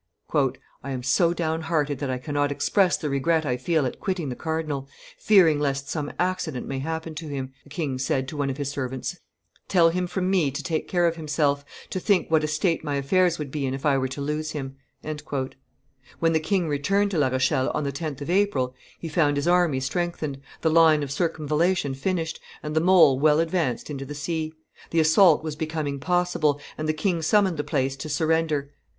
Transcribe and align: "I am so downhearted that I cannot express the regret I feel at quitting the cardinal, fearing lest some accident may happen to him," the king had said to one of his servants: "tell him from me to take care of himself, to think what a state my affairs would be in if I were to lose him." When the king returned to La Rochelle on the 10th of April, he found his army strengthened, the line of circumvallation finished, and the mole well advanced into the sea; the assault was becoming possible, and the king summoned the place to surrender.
"I 0.33 0.57
am 0.93 1.03
so 1.03 1.31
downhearted 1.31 1.99
that 1.99 2.09
I 2.09 2.17
cannot 2.17 2.51
express 2.51 2.97
the 2.97 3.07
regret 3.07 3.45
I 3.45 3.55
feel 3.55 3.85
at 3.85 3.99
quitting 3.99 4.29
the 4.29 4.35
cardinal, 4.35 4.89
fearing 5.19 5.59
lest 5.59 5.89
some 5.89 6.11
accident 6.17 6.65
may 6.65 6.79
happen 6.79 7.13
to 7.13 7.27
him," 7.27 7.53
the 7.63 7.69
king 7.69 7.91
had 7.91 8.01
said 8.01 8.27
to 8.29 8.35
one 8.37 8.49
of 8.49 8.57
his 8.57 8.71
servants: 8.71 9.19
"tell 9.67 9.91
him 9.91 10.07
from 10.07 10.27
me 10.27 10.49
to 10.49 10.63
take 10.63 10.87
care 10.87 11.05
of 11.05 11.17
himself, 11.17 11.63
to 11.91 11.99
think 11.99 12.31
what 12.31 12.43
a 12.43 12.47
state 12.47 12.83
my 12.83 12.95
affairs 12.95 13.37
would 13.37 13.51
be 13.51 13.67
in 13.67 13.75
if 13.75 13.85
I 13.85 13.95
were 13.95 14.07
to 14.07 14.21
lose 14.21 14.53
him." 14.53 14.75
When 16.17 16.33
the 16.33 16.39
king 16.39 16.67
returned 16.67 17.11
to 17.11 17.19
La 17.19 17.27
Rochelle 17.27 17.69
on 17.75 17.83
the 17.83 17.91
10th 17.91 18.21
of 18.21 18.29
April, 18.31 18.73
he 18.97 19.07
found 19.07 19.37
his 19.37 19.47
army 19.47 19.79
strengthened, 19.79 20.41
the 20.61 20.71
line 20.71 21.03
of 21.03 21.11
circumvallation 21.11 21.93
finished, 21.93 22.39
and 22.63 22.75
the 22.75 22.81
mole 22.81 23.19
well 23.19 23.39
advanced 23.39 23.91
into 23.91 24.05
the 24.05 24.15
sea; 24.15 24.51
the 24.89 24.99
assault 24.99 25.43
was 25.43 25.55
becoming 25.55 25.99
possible, 25.99 26.59
and 26.75 26.89
the 26.89 26.93
king 26.93 27.21
summoned 27.21 27.57
the 27.57 27.63
place 27.63 27.95
to 27.97 28.09
surrender. 28.09 28.71